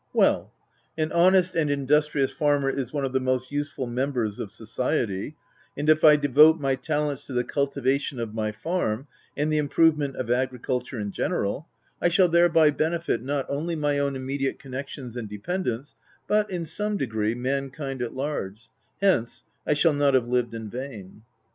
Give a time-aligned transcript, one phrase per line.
[0.13, 0.51] "Well!—
[0.97, 5.35] an honest and industrious farmer is one of the most useful members of society;
[5.77, 9.05] and if 1 devote my talents to the cultivation of my farm,
[9.37, 11.67] and the improvement of agriculture in general,
[12.01, 15.93] I shall thereby benefit, not only my own immediate connections and dependants,
[16.27, 18.71] but in some degree, mankind at large:—
[19.01, 21.21] hence I shall not have lived in vain."